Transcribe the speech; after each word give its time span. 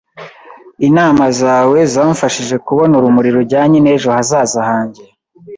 Inama 0.87 1.25
zawe 1.41 1.79
zamfashije 1.93 2.55
kubona 2.65 2.93
urumuri 2.99 3.29
rujyanye 3.35 3.77
n'ejo 3.81 4.09
hazaza 4.15 4.59
hanjye. 4.69 5.03